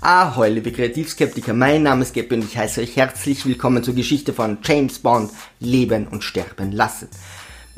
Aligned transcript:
Ahoi, 0.00 0.50
liebe 0.50 0.70
Kreativskeptiker, 0.70 1.54
mein 1.54 1.82
Name 1.82 2.02
ist 2.02 2.14
Geppi 2.14 2.36
und 2.36 2.44
ich 2.44 2.56
heiße 2.56 2.80
euch 2.80 2.94
herzlich 2.94 3.44
willkommen 3.44 3.82
zur 3.82 3.96
Geschichte 3.96 4.32
von 4.32 4.58
James 4.62 5.00
Bond, 5.00 5.32
Leben 5.58 6.06
und 6.06 6.22
Sterben 6.22 6.70
lassen. 6.70 7.08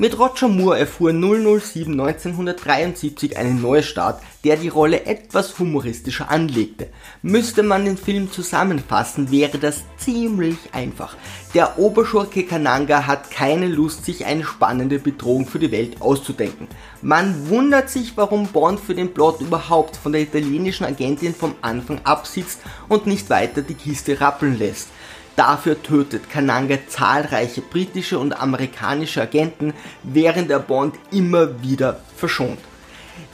Mit 0.01 0.17
Roger 0.17 0.47
Moore 0.47 0.79
erfuhr 0.79 1.11
007 1.11 1.91
1973 1.91 3.37
einen 3.37 3.61
Neustart, 3.61 4.19
der 4.43 4.57
die 4.57 4.69
Rolle 4.69 5.05
etwas 5.05 5.59
humoristischer 5.59 6.31
anlegte. 6.31 6.87
Müsste 7.21 7.61
man 7.61 7.85
den 7.85 7.97
Film 7.97 8.31
zusammenfassen, 8.31 9.29
wäre 9.29 9.59
das 9.59 9.83
ziemlich 9.97 10.57
einfach. 10.71 11.15
Der 11.53 11.77
Oberschurke 11.77 12.47
Kananga 12.47 13.05
hat 13.05 13.29
keine 13.29 13.67
Lust, 13.67 14.03
sich 14.03 14.25
eine 14.25 14.43
spannende 14.43 14.97
Bedrohung 14.97 15.45
für 15.45 15.59
die 15.59 15.71
Welt 15.71 16.01
auszudenken. 16.01 16.67
Man 17.03 17.47
wundert 17.49 17.91
sich, 17.91 18.17
warum 18.17 18.47
Bond 18.47 18.79
für 18.79 18.95
den 18.95 19.13
Plot 19.13 19.39
überhaupt 19.39 19.97
von 19.97 20.13
der 20.13 20.21
italienischen 20.21 20.85
Agentin 20.85 21.35
vom 21.35 21.53
Anfang 21.61 22.01
absitzt 22.05 22.61
und 22.89 23.05
nicht 23.05 23.29
weiter 23.29 23.61
die 23.61 23.75
Kiste 23.75 24.19
rappeln 24.19 24.57
lässt. 24.57 24.87
Dafür 25.35 25.81
tötet 25.81 26.29
Kananga 26.29 26.77
zahlreiche 26.87 27.61
britische 27.61 28.19
und 28.19 28.33
amerikanische 28.33 29.21
Agenten, 29.21 29.73
während 30.03 30.51
er 30.51 30.59
Bond 30.59 30.95
immer 31.11 31.61
wieder 31.61 32.01
verschont. 32.15 32.59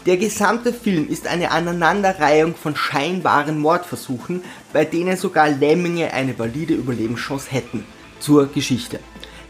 Der 0.05 0.17
gesamte 0.17 0.71
Film 0.71 1.09
ist 1.09 1.27
eine 1.27 1.51
Aneinanderreihung 1.51 2.55
von 2.55 2.75
scheinbaren 2.75 3.59
Mordversuchen, 3.59 4.41
bei 4.71 4.85
denen 4.85 5.17
sogar 5.17 5.49
Lemminge 5.49 6.13
eine 6.13 6.37
valide 6.37 6.75
Überlebenschance 6.75 7.51
hätten. 7.51 7.85
Zur 8.19 8.47
Geschichte. 8.51 8.99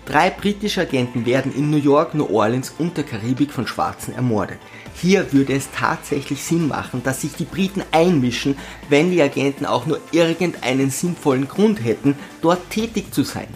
Drei 0.07 0.29
britische 0.29 0.79
Agenten 0.79 1.25
werden 1.25 1.53
in 1.53 1.69
New 1.69 1.77
York, 1.77 2.15
New 2.15 2.33
Orleans 2.33 2.73
und 2.79 2.95
der 2.95 3.03
Karibik 3.03 3.51
von 3.51 3.67
Schwarzen 3.67 4.15
ermordet. 4.15 4.57
Hier 4.95 5.33
würde 5.33 5.53
es 5.53 5.69
tatsächlich 5.69 6.41
Sinn 6.41 6.69
machen, 6.69 7.03
dass 7.03 7.21
sich 7.21 7.33
die 7.33 7.43
Briten 7.43 7.83
einmischen, 7.91 8.57
wenn 8.87 9.11
die 9.11 9.21
Agenten 9.21 9.65
auch 9.65 9.85
nur 9.85 9.99
irgendeinen 10.13 10.91
sinnvollen 10.91 11.49
Grund 11.49 11.83
hätten, 11.83 12.15
dort 12.41 12.69
tätig 12.69 13.13
zu 13.13 13.23
sein. 13.23 13.49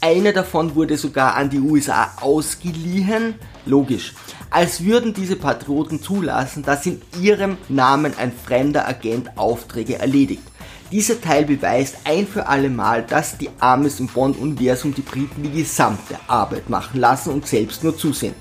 Einer 0.00 0.32
davon 0.32 0.76
wurde 0.76 0.96
sogar 0.96 1.34
an 1.34 1.50
die 1.50 1.58
USA 1.58 2.12
ausgeliehen. 2.20 3.34
Logisch. 3.66 4.14
Als 4.50 4.84
würden 4.84 5.12
diese 5.12 5.34
Patrioten 5.34 6.00
zulassen, 6.00 6.62
dass 6.62 6.86
in 6.86 7.02
ihrem 7.20 7.58
Namen 7.68 8.12
ein 8.16 8.30
fremder 8.30 8.86
Agent 8.86 9.36
Aufträge 9.36 9.98
erledigt. 9.98 10.47
Dieser 10.90 11.20
Teil 11.20 11.44
beweist 11.44 11.98
ein 12.04 12.26
für 12.26 12.46
alle 12.46 12.70
Mal, 12.70 13.02
dass 13.02 13.36
die 13.36 13.50
Amis 13.58 14.00
im 14.00 14.06
Bond-Universum 14.06 14.94
die 14.94 15.02
Briten 15.02 15.42
die 15.42 15.50
gesamte 15.50 16.18
Arbeit 16.28 16.70
machen 16.70 16.98
lassen 16.98 17.30
und 17.30 17.46
selbst 17.46 17.84
nur 17.84 17.94
zusehen. 17.94 18.34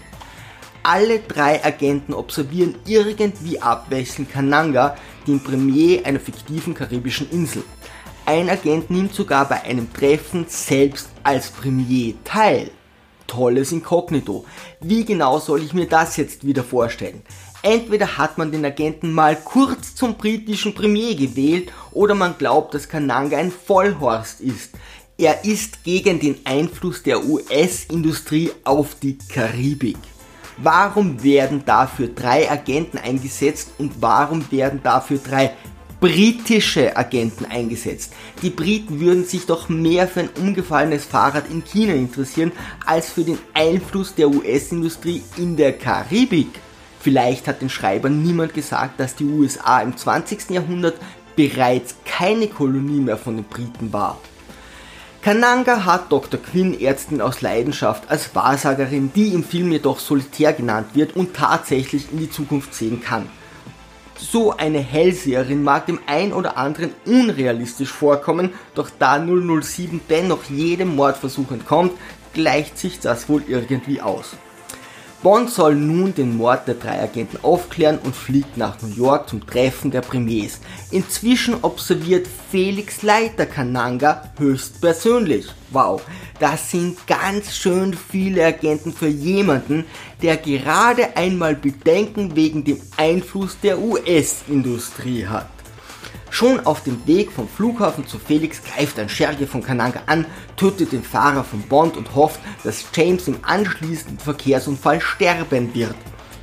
Alle 0.82 1.20
drei 1.20 1.64
Agenten 1.66 2.14
observieren 2.14 2.76
irgendwie 2.86 3.62
abwechselnd 3.62 4.32
Kananga, 4.32 4.96
den 5.28 5.44
Premier 5.44 6.06
einer 6.06 6.22
fiktiven 6.22 6.74
karibischen 6.74 7.30
Insel. 7.32 7.64
Ein 8.26 8.50
Agent 8.50 8.90
nimmt 8.90 9.14
sogar 9.14 9.50
bei 9.50 9.64
einem 9.64 9.92
Treffen 9.92 10.46
selbst 10.48 11.10
als 11.24 11.50
Premier 11.50 12.14
teil. 12.24 12.72
Tolles 13.28 13.74
Inkognito. 13.74 14.46
Wie 14.80 15.04
genau 15.04 15.40
soll 15.40 15.64
ich 15.64 15.74
mir 15.74 15.88
das 15.88 16.16
jetzt 16.16 16.46
wieder 16.46 16.64
vorstellen? 16.64 17.24
Entweder 17.68 18.18
hat 18.18 18.38
man 18.38 18.50
den 18.50 18.64
Agenten 18.64 19.12
mal 19.12 19.36
kurz 19.36 19.94
zum 19.94 20.16
britischen 20.16 20.74
Premier 20.74 21.16
gewählt 21.16 21.74
oder 21.92 22.16
man 22.16 22.38
glaubt, 22.38 22.74
dass 22.74 22.88
Kananga 22.88 23.38
ein 23.38 23.52
Vollhorst 23.52 24.40
ist. 24.40 24.72
Er 25.18 25.44
ist 25.44 25.84
gegen 25.84 26.22
den 26.22 26.38
Einfluss 26.46 27.04
der 27.04 27.26
US-Industrie 27.26 28.52
auf 28.64 28.96
die 28.96 29.18
Karibik. 29.18 29.98
Warum 30.56 31.22
werden 31.24 31.64
dafür 31.66 32.08
drei 32.08 32.50
Agenten 32.50 33.00
eingesetzt 33.00 33.72
und 33.80 33.96
warum 34.00 34.50
werden 34.50 34.80
dafür 34.82 35.18
drei 35.18 35.52
britische 36.00 36.96
Agenten 36.96 37.44
eingesetzt. 37.44 38.14
Die 38.44 38.52
Briten 38.52 39.02
würden 39.02 39.26
sich 39.26 39.46
doch 39.46 39.68
mehr 39.68 40.08
für 40.08 40.22
ein 40.22 40.30
umgefallenes 40.40 41.04
Fahrrad 41.04 41.50
in 41.50 41.66
China 41.66 41.94
interessieren, 41.94 42.54
als 42.86 43.10
für 43.10 43.24
den 43.24 43.40
Einfluss 43.54 44.16
der 44.16 44.30
US-Industrie 44.30 45.24
in 45.38 45.58
der 45.58 45.74
Karibik. 45.74 46.62
Vielleicht 47.08 47.48
hat 47.48 47.62
den 47.62 47.70
Schreibern 47.70 48.22
niemand 48.22 48.54
gesagt, 48.54 49.00
dass 49.00 49.16
die 49.16 49.24
USA 49.24 49.80
im 49.80 49.96
20. 49.96 50.50
Jahrhundert 50.50 50.96
bereits 51.38 51.96
keine 52.04 52.50
Kolonie 52.50 53.00
mehr 53.00 53.16
von 53.16 53.38
den 53.38 53.46
Briten 53.46 53.94
war. 53.94 54.18
Kananga 55.22 55.86
hat 55.86 56.12
Dr. 56.12 56.38
Quinn, 56.38 56.78
Ärztin 56.78 57.22
aus 57.22 57.40
Leidenschaft, 57.40 58.12
als 58.12 58.36
Wahrsagerin, 58.36 59.14
die 59.16 59.30
im 59.30 59.46
Film 59.46 59.72
jedoch 59.72 60.00
solitär 60.00 60.52
genannt 60.52 60.88
wird 60.96 61.16
und 61.16 61.34
tatsächlich 61.34 62.12
in 62.12 62.20
die 62.20 62.30
Zukunft 62.30 62.74
sehen 62.74 63.02
kann. 63.02 63.30
So 64.18 64.58
eine 64.58 64.80
Hellseherin 64.80 65.64
mag 65.64 65.86
dem 65.86 66.00
ein 66.08 66.34
oder 66.34 66.58
anderen 66.58 66.94
unrealistisch 67.06 67.94
vorkommen, 67.94 68.52
doch 68.76 68.90
da 69.00 69.18
007 69.18 70.02
dennoch 70.10 70.44
jedem 70.50 70.98
Mordversuch 70.98 71.52
entkommt, 71.52 71.94
gleicht 72.34 72.78
sich 72.78 73.00
das 73.00 73.30
wohl 73.30 73.44
irgendwie 73.48 74.02
aus. 74.02 74.36
Bond 75.24 75.50
soll 75.50 75.74
nun 75.74 76.14
den 76.14 76.38
Mord 76.38 76.68
der 76.68 76.76
drei 76.76 77.02
Agenten 77.02 77.40
aufklären 77.42 77.98
und 78.04 78.16
fliegt 78.16 78.56
nach 78.56 78.80
New 78.84 78.94
York 78.96 79.28
zum 79.28 79.46
Treffen 79.46 79.90
der 79.90 80.02
Premiers. 80.02 80.60
Inzwischen 80.92 81.56
observiert 81.64 82.28
Felix 82.52 83.02
Leiter 83.02 83.48
Kananga 83.48 84.32
höchstpersönlich. 84.38 85.48
Wow, 85.72 86.04
das 86.40 86.70
sind 86.70 87.08
ganz 87.08 87.56
schön 87.56 87.96
viele 87.96 88.46
Agenten 88.46 88.94
für 88.94 89.08
jemanden, 89.08 89.86
der 90.22 90.38
gerade 90.38 91.18
einmal 91.18 91.56
Bedenken 91.56 92.36
wegen 92.36 92.64
dem 92.64 92.80
Einfluss 92.96 93.58
der 93.62 93.80
US-Industrie 93.80 95.26
hat. 95.26 95.57
Schon 96.30 96.66
auf 96.66 96.84
dem 96.84 97.06
Weg 97.08 97.32
vom 97.32 97.48
Flughafen 97.48 98.06
zu 98.06 98.20
Felix 98.20 98.62
greift 98.64 99.00
ein 99.00 99.10
Scherge 99.10 99.48
von 99.48 99.64
Kananga 99.64 100.02
an, 100.06 100.26
tötet 100.56 100.92
den 100.92 101.04
Fahrer 101.04 101.44
von 101.44 101.62
Bond 101.64 101.98
und 101.98 102.16
hofft, 102.16 102.40
dass 102.64 102.86
James 102.94 103.28
im 103.28 103.40
anschließenden 103.42 104.20
Verkehrsunfall 104.20 105.02
sterben 105.02 105.74
wird. 105.74 105.96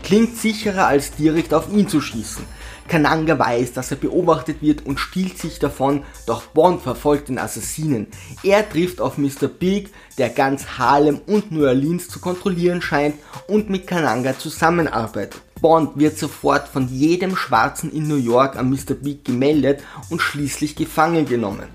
Klingt 0.03 0.37
sicherer 0.37 0.87
als 0.87 1.13
direkt 1.13 1.55
auf 1.55 1.73
ihn 1.73 1.89
zu 1.89 2.01
schießen. 2.01 2.45
Kananga 2.89 3.39
weiß, 3.39 3.73
dass 3.73 3.91
er 3.91 3.97
beobachtet 3.97 4.61
wird 4.61 4.85
und 4.87 5.01
stiehlt 5.01 5.39
sich 5.39 5.59
davon, 5.59 6.03
doch 6.27 6.43
Bond 6.43 6.83
verfolgt 6.83 7.29
den 7.29 7.39
Assassinen. 7.39 8.09
Er 8.43 8.69
trifft 8.69 9.01
auf 9.01 9.19
Mr. 9.19 9.49
Big, 9.49 9.91
der 10.19 10.31
ganz 10.31 10.79
Harlem 10.79 11.21
und 11.27 11.51
New 11.51 11.67
Orleans 11.67 12.09
zu 12.09 12.21
kontrollieren 12.21 12.83
scheint 12.83 13.17
und 13.49 13.71
mit 13.71 13.87
Kananga 13.87 14.39
zusammenarbeitet. 14.39 15.41
Bond 15.61 15.99
wird 15.99 16.19
sofort 16.19 16.69
von 16.69 16.89
jedem 16.89 17.37
Schwarzen 17.37 17.91
in 17.91 18.07
New 18.07 18.17
York 18.17 18.57
an 18.57 18.69
Mr. 18.69 18.95
Big 19.01 19.25
gemeldet 19.25 19.83
und 20.11 20.21
schließlich 20.21 20.77
gefangen 20.77 21.25
genommen. 21.25 21.69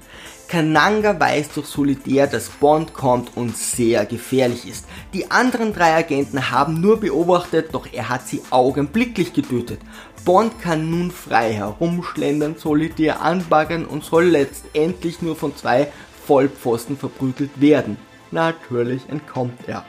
Kananga 0.50 1.20
weiß 1.20 1.50
durch 1.50 1.68
Solitär, 1.68 2.26
dass 2.26 2.50
Bond 2.50 2.96
kommt 2.96 3.38
und 3.38 3.56
sehr 3.56 4.04
gefährlich 4.08 4.68
ist. 4.68 4.86
Die 5.14 5.30
anderen 5.30 5.74
drei 5.74 5.94
Agenten 5.96 6.50
haben 6.50 6.82
nur 6.82 7.00
beobachtet, 7.00 7.70
doch 7.72 7.88
er 7.94 8.10
hat 8.10 8.28
sie 8.28 8.42
augenblicklich 8.50 9.32
getötet. 9.34 9.80
Bond 10.26 10.60
kann 10.60 10.90
nun 10.90 11.12
frei 11.12 11.54
herumschlendern, 11.54 12.56
Solitär 12.58 13.22
anbaggern 13.22 13.86
und 13.86 14.04
soll 14.04 14.26
letztendlich 14.26 15.22
nur 15.22 15.36
von 15.36 15.56
zwei 15.56 15.92
Vollpfosten 16.26 16.98
verprügelt 16.98 17.62
werden. 17.62 17.98
Natürlich 18.32 19.08
entkommt 19.08 19.68
er. 19.68 19.86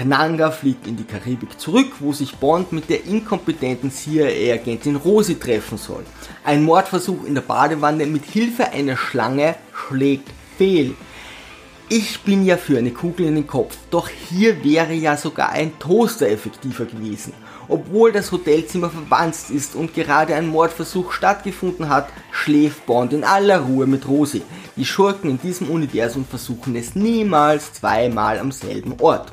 Kananga 0.00 0.50
fliegt 0.50 0.86
in 0.86 0.96
die 0.96 1.04
Karibik 1.04 1.60
zurück, 1.60 1.92
wo 1.98 2.14
sich 2.14 2.36
Bond 2.36 2.72
mit 2.72 2.88
der 2.88 3.04
inkompetenten 3.04 3.92
CIA-Agentin 3.92 4.96
Rosi 4.96 5.34
treffen 5.34 5.76
soll. 5.76 6.06
Ein 6.42 6.64
Mordversuch 6.64 7.26
in 7.26 7.34
der 7.34 7.42
Badewanne 7.42 8.06
mit 8.06 8.24
Hilfe 8.24 8.72
einer 8.72 8.96
Schlange 8.96 9.56
schlägt 9.74 10.30
fehl. 10.56 10.94
Ich 11.90 12.20
bin 12.20 12.46
ja 12.46 12.56
für 12.56 12.78
eine 12.78 12.92
Kugel 12.92 13.26
in 13.26 13.34
den 13.34 13.46
Kopf, 13.46 13.76
doch 13.90 14.08
hier 14.08 14.64
wäre 14.64 14.94
ja 14.94 15.18
sogar 15.18 15.50
ein 15.50 15.78
Toaster 15.78 16.30
effektiver 16.30 16.86
gewesen. 16.86 17.34
Obwohl 17.68 18.10
das 18.10 18.32
Hotelzimmer 18.32 18.88
verwanzt 18.88 19.50
ist 19.50 19.74
und 19.74 19.92
gerade 19.92 20.34
ein 20.34 20.46
Mordversuch 20.46 21.12
stattgefunden 21.12 21.90
hat, 21.90 22.08
schläft 22.32 22.86
Bond 22.86 23.12
in 23.12 23.22
aller 23.22 23.58
Ruhe 23.58 23.86
mit 23.86 24.08
Rosi. 24.08 24.40
Die 24.76 24.86
Schurken 24.86 25.28
in 25.28 25.40
diesem 25.42 25.68
Universum 25.68 26.24
versuchen 26.24 26.74
es 26.74 26.94
niemals 26.94 27.74
zweimal 27.74 28.38
am 28.38 28.50
selben 28.50 28.94
Ort. 28.98 29.30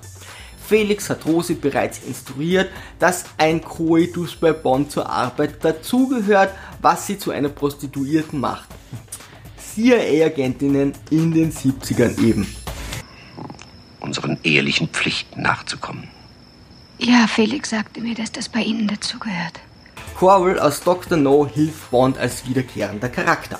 Felix 0.67 1.09
hat 1.09 1.25
Rosi 1.25 1.53
bereits 1.53 1.99
instruiert, 1.99 2.69
dass 2.99 3.23
ein 3.37 3.61
Coitus 3.61 4.35
bei 4.35 4.51
Bond 4.51 4.91
zur 4.91 5.09
Arbeit 5.09 5.63
dazugehört, 5.63 6.53
was 6.81 7.07
sie 7.07 7.17
zu 7.17 7.31
einer 7.31 7.49
Prostituierten 7.49 8.39
macht. 8.39 8.67
CIA-Agentinnen 9.57 10.93
in 11.09 11.31
den 11.31 11.53
70ern 11.53 12.21
eben. 12.21 12.53
Unseren 14.01 14.37
ehelichen 14.43 14.89
Pflichten 14.89 15.41
nachzukommen. 15.41 16.09
Ja, 16.99 17.27
Felix 17.27 17.69
sagte 17.69 18.01
mir, 18.01 18.15
dass 18.15 18.31
das 18.31 18.49
bei 18.49 18.61
Ihnen 18.61 18.87
dazugehört. 18.87 19.59
Corwell 20.17 20.59
aus 20.59 20.81
Dr. 20.81 21.17
No 21.17 21.47
hilft 21.47 21.91
Bond 21.91 22.17
als 22.17 22.47
wiederkehrender 22.47 23.07
Charakter. 23.07 23.59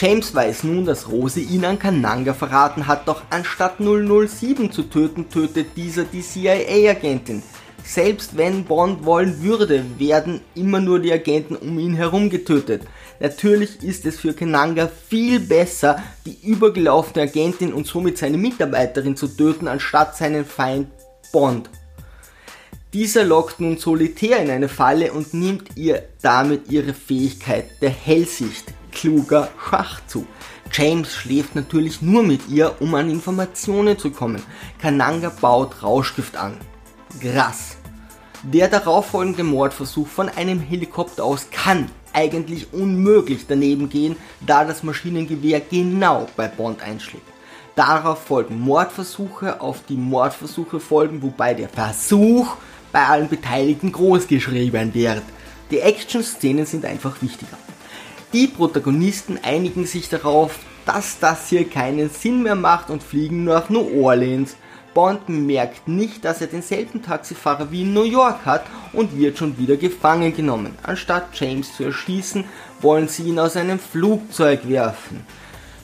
James 0.00 0.32
weiß 0.32 0.62
nun, 0.62 0.84
dass 0.84 1.10
Rose 1.10 1.40
ihn 1.40 1.64
an 1.64 1.76
Kananga 1.76 2.32
verraten 2.32 2.86
hat, 2.86 3.08
doch 3.08 3.22
anstatt 3.30 3.78
007 3.80 4.70
zu 4.70 4.84
töten, 4.84 5.28
tötet 5.28 5.76
dieser 5.76 6.04
die 6.04 6.22
CIA-Agentin. 6.22 7.42
Selbst 7.82 8.36
wenn 8.36 8.62
Bond 8.62 9.04
wollen 9.04 9.42
würde, 9.42 9.84
werden 9.98 10.40
immer 10.54 10.78
nur 10.78 11.00
die 11.00 11.12
Agenten 11.12 11.56
um 11.56 11.80
ihn 11.80 11.94
herum 11.94 12.30
getötet. 12.30 12.82
Natürlich 13.18 13.82
ist 13.82 14.06
es 14.06 14.20
für 14.20 14.34
Kananga 14.34 14.88
viel 15.08 15.40
besser, 15.40 16.00
die 16.24 16.46
übergelaufene 16.46 17.24
Agentin 17.24 17.72
und 17.72 17.88
somit 17.88 18.18
seine 18.18 18.38
Mitarbeiterin 18.38 19.16
zu 19.16 19.26
töten, 19.26 19.66
anstatt 19.66 20.16
seinen 20.16 20.44
Feind 20.44 20.86
Bond. 21.32 21.70
Dieser 22.92 23.24
lockt 23.24 23.58
nun 23.58 23.78
solitär 23.78 24.38
in 24.38 24.50
eine 24.50 24.68
Falle 24.68 25.12
und 25.12 25.34
nimmt 25.34 25.76
ihr 25.76 26.04
damit 26.22 26.70
ihre 26.70 26.94
Fähigkeit 26.94 27.64
der 27.82 27.90
Hellsicht, 27.90 28.66
kluger 28.98 29.48
Schachzug. 29.70 30.26
James 30.72 31.14
schläft 31.14 31.54
natürlich 31.54 32.02
nur 32.02 32.24
mit 32.24 32.48
ihr, 32.48 32.74
um 32.80 32.94
an 32.96 33.08
Informationen 33.08 33.96
zu 33.96 34.10
kommen. 34.10 34.42
Kananga 34.80 35.30
baut 35.40 35.82
Rauschgift 35.84 36.36
an. 36.36 36.54
Krass. 37.20 37.76
Der 38.42 38.66
darauffolgende 38.66 39.44
Mordversuch 39.44 40.08
von 40.08 40.28
einem 40.28 40.60
Helikopter 40.60 41.24
aus 41.24 41.48
kann 41.50 41.88
eigentlich 42.12 42.72
unmöglich 42.72 43.46
daneben 43.46 43.88
gehen, 43.88 44.16
da 44.44 44.64
das 44.64 44.82
Maschinengewehr 44.82 45.60
genau 45.60 46.26
bei 46.36 46.48
Bond 46.48 46.82
einschlägt. 46.82 47.26
Darauf 47.76 48.24
folgen 48.24 48.60
Mordversuche, 48.60 49.60
auf 49.60 49.84
die 49.88 49.96
Mordversuche 49.96 50.80
folgen, 50.80 51.22
wobei 51.22 51.54
der 51.54 51.68
Versuch 51.68 52.56
bei 52.90 53.06
allen 53.06 53.28
Beteiligten 53.28 53.92
groß 53.92 54.26
geschrieben 54.26 54.92
wird. 54.92 55.22
Die 55.70 55.78
Action-Szenen 55.78 56.66
sind 56.66 56.84
einfach 56.84 57.22
wichtiger. 57.22 57.56
Die 58.34 58.46
Protagonisten 58.46 59.38
einigen 59.42 59.86
sich 59.86 60.10
darauf, 60.10 60.58
dass 60.84 61.18
das 61.18 61.48
hier 61.48 61.66
keinen 61.66 62.10
Sinn 62.10 62.42
mehr 62.42 62.56
macht 62.56 62.90
und 62.90 63.02
fliegen 63.02 63.44
nach 63.44 63.70
New 63.70 64.04
Orleans. 64.04 64.56
Bond 64.92 65.30
merkt 65.30 65.88
nicht, 65.88 66.26
dass 66.26 66.42
er 66.42 66.48
denselben 66.48 67.02
Taxifahrer 67.02 67.70
wie 67.70 67.82
in 67.82 67.94
New 67.94 68.02
York 68.02 68.44
hat 68.44 68.64
und 68.92 69.16
wird 69.16 69.38
schon 69.38 69.56
wieder 69.56 69.78
gefangen 69.78 70.36
genommen. 70.36 70.74
Anstatt 70.82 71.28
James 71.32 71.74
zu 71.74 71.84
erschießen, 71.84 72.44
wollen 72.82 73.08
sie 73.08 73.22
ihn 73.24 73.38
aus 73.38 73.56
einem 73.56 73.78
Flugzeug 73.78 74.68
werfen. 74.68 75.24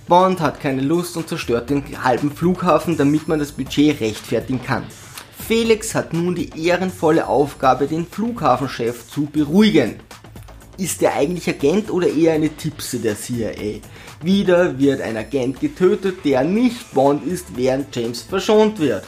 Bond 0.07 0.41
hat 0.41 0.61
keine 0.61 0.83
Lust 0.83 1.17
und 1.17 1.31
zerstört 1.31 1.71
den 1.71 2.05
halben 2.05 2.31
Flughafen, 2.31 2.99
damit 2.99 3.27
man 3.27 3.39
das 3.39 3.53
Budget 3.53 4.01
rechtfertigen 4.03 4.63
kann. 4.63 4.85
Felix 5.49 5.95
hat 5.95 6.13
nun 6.13 6.35
die 6.35 6.67
ehrenvolle 6.67 7.27
Aufgabe, 7.27 7.87
den 7.87 8.07
Flughafenchef 8.07 9.09
zu 9.09 9.27
beruhigen. 9.27 9.97
Ist 10.77 11.03
er 11.03 11.15
eigentlich 11.15 11.49
Agent 11.49 11.91
oder 11.91 12.09
eher 12.09 12.33
eine 12.33 12.49
Tipse 12.49 12.99
der 12.99 13.17
CIA? 13.17 13.81
Wieder 14.23 14.77
wird 14.79 15.01
ein 15.01 15.17
Agent 15.17 15.61
getötet, 15.61 16.25
der 16.25 16.43
nicht 16.43 16.93
Bond 16.93 17.25
ist, 17.25 17.57
während 17.57 17.95
James 17.95 18.23
verschont 18.23 18.81
wird. 18.81 19.05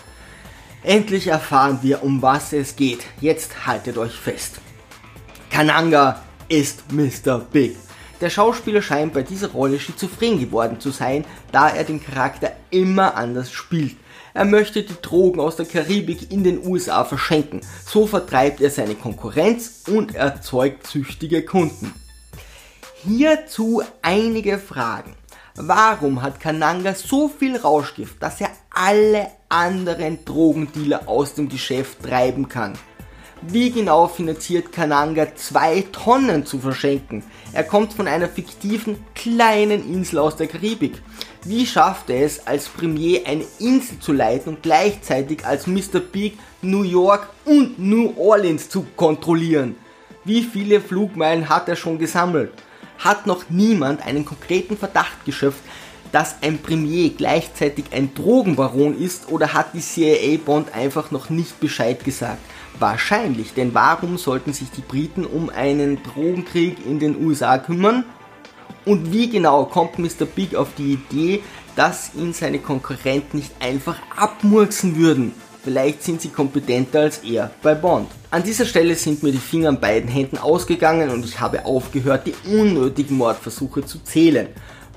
Endlich 0.85 1.27
erfahren 1.27 1.81
wir, 1.83 2.05
um 2.05 2.23
was 2.23 2.53
es 2.53 2.77
geht. 2.77 3.01
Jetzt 3.21 3.67
haltet 3.67 3.99
euch 3.99 4.13
fest. 4.13 4.61
Kananga 5.51 6.23
ist 6.49 6.85
Mr. 6.93 7.41
Big. 7.41 7.77
Der 8.21 8.31
Schauspieler 8.31 8.81
scheint 8.81 9.13
bei 9.13 9.23
dieser 9.23 9.49
Rolle 9.49 9.81
schizophren 9.81 10.39
geworden 10.39 10.79
zu 10.79 10.91
sein, 10.91 11.25
da 11.51 11.69
er 11.69 11.83
den 11.83 12.03
Charakter 12.03 12.53
immer 12.71 13.17
anders 13.17 13.51
spielt. 13.51 13.97
Er 14.37 14.45
möchte 14.45 14.83
die 14.83 15.01
Drogen 15.01 15.41
aus 15.41 15.57
der 15.57 15.65
Karibik 15.65 16.31
in 16.31 16.45
den 16.45 16.63
USA 16.67 17.05
verschenken. 17.05 17.63
So 17.87 18.07
vertreibt 18.07 18.61
er 18.61 18.69
seine 18.69 18.95
Konkurrenz 18.95 19.85
und 19.89 20.15
erzeugt 20.15 20.87
süchtige 20.87 21.43
Kunden. 21.43 21.95
Hierzu 23.03 23.83
einige 24.03 24.59
Fragen. 24.59 25.15
Warum 25.55 26.21
hat 26.21 26.39
Kananga 26.39 26.95
so 26.95 27.29
viel 27.29 27.57
Rauschgift, 27.57 28.23
dass 28.23 28.43
er 28.43 28.51
alle 28.69 29.29
anderen 29.49 30.23
Drogendealer 30.27 31.09
aus 31.09 31.33
dem 31.33 31.49
Geschäft 31.49 32.03
treiben 32.03 32.47
kann? 32.47 32.75
Wie 33.49 33.71
genau 33.71 34.09
finanziert 34.09 34.73
Kananga 34.73 35.37
zwei 35.37 35.85
Tonnen 35.93 36.45
zu 36.45 36.59
verschenken? 36.59 37.23
Er 37.53 37.63
kommt 37.63 37.93
von 37.93 38.09
einer 38.09 38.29
fiktiven 38.29 38.97
kleinen 39.15 39.89
Insel 39.89 40.19
aus 40.19 40.35
der 40.35 40.49
Karibik. 40.49 41.01
Wie 41.45 41.65
schafft 41.65 42.11
er 42.11 42.27
es, 42.27 42.45
als 42.45 42.69
Premier 42.69 43.21
eine 43.25 43.45
Insel 43.61 44.01
zu 44.01 44.13
leiten 44.13 44.55
und 44.55 44.65
gleichzeitig 44.65 45.47
als 45.47 45.69
Mr. 45.69 46.01
Big 46.01 46.37
New 46.61 46.83
York 46.83 47.29
und 47.45 47.79
New 47.79 48.15
Orleans 48.17 48.69
zu 48.69 48.85
kontrollieren? 48.97 49.77
Wie 50.25 50.43
viele 50.43 50.81
Flugmeilen 50.81 51.49
hat 51.49 51.69
er 51.69 51.77
schon 51.77 52.01
gesammelt? 52.01 52.53
Hat 52.99 53.29
noch 53.29 53.49
niemand 53.49 54.05
einen 54.05 54.25
konkreten 54.25 54.77
Verdacht 54.77 55.25
geschöpft, 55.25 55.61
dass 56.13 56.37
ein 56.43 56.59
Premier 56.59 57.11
gleichzeitig 57.11 57.87
ein 57.93 58.15
Drogenbaron 58.15 58.99
ist 58.99 59.31
oder 59.31 59.53
hat 59.53 59.75
die 59.75 59.81
CIA 59.81 60.39
Bond 60.45 60.75
einfach 60.75 61.11
noch 61.11 61.31
nicht 61.31 61.61
Bescheid 61.61 62.05
gesagt? 62.05 62.41
Wahrscheinlich, 62.79 63.55
denn 63.55 63.75
warum 63.75 64.19
sollten 64.19 64.53
sich 64.53 64.71
die 64.71 64.83
Briten 64.83 65.25
um 65.25 65.49
einen 65.49 66.03
Drogenkrieg 66.03 66.85
in 66.87 66.99
den 66.99 67.25
USA 67.25 67.59
kümmern? 67.59 68.05
Und 68.85 69.13
wie 69.13 69.29
genau 69.29 69.65
kommt 69.65 69.99
Mr. 69.99 70.27
Big 70.27 70.55
auf 70.55 70.69
die 70.77 70.93
Idee, 70.93 71.43
dass 71.75 72.15
ihn 72.15 72.33
seine 72.33 72.59
Konkurrenten 72.59 73.39
nicht 73.39 73.53
einfach 73.61 73.97
abmurksen 74.17 74.97
würden? 74.97 75.33
Vielleicht 75.65 76.05
sind 76.05 76.21
sie 76.21 76.29
kompetenter 76.29 77.01
als 77.01 77.19
er 77.25 77.51
bei 77.61 77.75
Bond. 77.75 78.09
An 78.31 78.45
dieser 78.45 78.67
Stelle 78.67 78.95
sind 78.95 79.25
mir 79.25 79.33
die 79.33 79.39
Finger 79.39 79.71
an 79.71 79.81
beiden 79.81 80.09
Händen 80.09 80.39
ausgegangen 80.39 81.11
und 81.11 81.25
ich 81.25 81.41
habe 81.41 81.65
aufgehört, 81.65 82.29
die 82.29 82.35
unnötigen 82.49 83.17
Mordversuche 83.17 83.85
zu 83.85 83.99
zählen. 84.05 84.47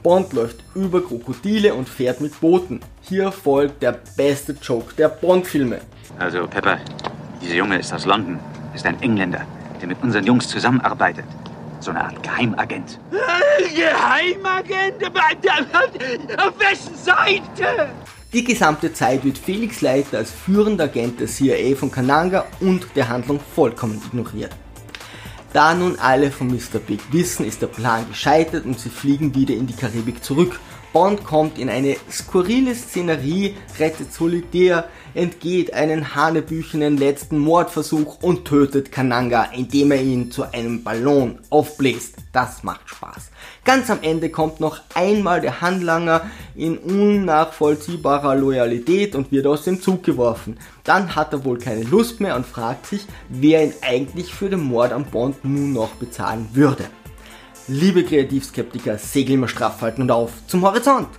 Bond 0.02 0.34
läuft 0.34 0.64
über 0.76 1.02
Krokodile 1.02 1.74
und 1.74 1.90
fährt 1.90 2.22
mit 2.22 2.40
Booten. 2.40 2.80
Hier 3.02 3.32
folgt 3.32 3.82
der 3.82 4.00
beste 4.16 4.56
Joke 4.62 4.94
der 4.96 5.10
Bond-Filme. 5.10 5.82
Also, 6.18 6.48
Pepper, 6.48 6.80
dieser 7.42 7.56
Junge 7.56 7.80
ist 7.80 7.94
aus 7.94 8.06
London, 8.06 8.40
ist 8.74 8.86
ein 8.86 9.02
Engländer, 9.02 9.46
der 9.82 9.88
mit 9.88 10.02
unseren 10.02 10.26
Jungs 10.26 10.48
zusammenarbeitet. 10.48 11.26
So 11.80 11.92
eine 11.92 12.04
Art 12.04 12.22
Geheimagent. 12.24 13.00
Geheimagent? 13.76 15.04
Auf 16.38 16.60
wessen 16.60 16.96
Seite? 16.96 17.90
Die 18.32 18.44
gesamte 18.44 18.94
Zeit 18.94 19.24
wird 19.24 19.38
Felix 19.38 19.82
Leiter 19.82 20.20
als 20.20 20.32
führender 20.32 20.84
Agent 20.84 21.20
der 21.20 21.28
CIA 21.28 21.76
von 21.76 21.90
Kananga 21.90 22.46
und 22.60 22.86
der 22.96 23.10
Handlung 23.10 23.40
vollkommen 23.56 24.02
ignoriert. 24.06 24.52
Da 25.52 25.74
nun 25.74 25.98
alle 25.98 26.30
von 26.30 26.48
Mr. 26.48 26.78
Big 26.86 27.02
wissen, 27.12 27.44
ist 27.44 27.64
der 27.64 27.68
Plan 27.68 28.08
gescheitert 28.08 28.66
und 28.66 28.80
sie 28.80 28.90
fliegen 28.90 29.34
wieder 29.34 29.56
in 29.56 29.66
die 29.66 29.74
Karibik 29.74 30.24
zurück. 30.24 30.60
Bond 30.94 31.24
kommt 31.24 31.60
in 31.60 31.70
eine 31.70 31.98
skurrile 32.12 32.74
Szenerie, 32.74 33.56
rettet 33.80 34.12
Solitär, 34.12 34.90
entgeht 35.14 35.74
einen 35.74 36.16
hanebüchenen 36.16 36.98
letzten 36.98 37.38
Mordversuch 37.38 38.22
und 38.22 38.46
tötet 38.46 38.92
Kananga, 38.92 39.50
indem 39.56 39.92
er 39.92 40.02
ihn 40.02 40.32
zu 40.32 40.52
einem 40.52 40.84
Ballon 40.84 41.40
aufbläst. 41.50 42.16
Das 42.32 42.64
macht 42.64 42.90
Spaß. 42.90 43.30
Ganz 43.66 43.90
am 43.90 44.00
Ende 44.02 44.30
kommt 44.30 44.60
noch 44.60 44.82
einmal 44.96 45.42
der 45.42 45.62
Handlanger 45.62 46.30
in 46.60 46.78
unnachvollziehbarer 46.78 48.36
Loyalität 48.36 49.16
und 49.16 49.32
wird 49.32 49.48
aus 49.48 49.64
dem 49.64 49.82
Zug 49.82 50.04
geworfen. 50.04 50.58
Dann 50.84 51.16
hat 51.16 51.34
er 51.34 51.46
wohl 51.46 51.58
keine 51.58 51.84
Lust 51.84 52.20
mehr 52.20 52.36
und 52.36 52.46
fragt 52.46 52.86
sich, 52.86 53.06
wer 53.30 53.64
ihn 53.64 53.74
eigentlich 53.82 54.34
für 54.34 54.50
den 54.50 54.62
Mord 54.62 54.92
am 54.92 55.06
Bond 55.06 55.44
nun 55.44 55.74
noch 55.74 55.92
bezahlen 55.96 56.50
würde. 56.54 56.86
Liebe 57.68 58.04
Kreativskeptiker, 58.04 58.98
Segel 58.98 59.36
immer 59.36 59.48
straff 59.48 59.82
halten 59.82 60.02
und 60.02 60.12
auf 60.12 60.32
zum 60.48 60.64
Horizont! 60.64 61.10